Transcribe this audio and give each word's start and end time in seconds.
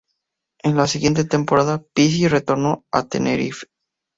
En 0.63 0.77
la 0.77 0.87
siguiente 0.87 1.25
temporada 1.25 1.83
Pizzi 1.93 2.27
retornó 2.27 2.83
a 2.91 3.07
Tenerife. 3.07 3.67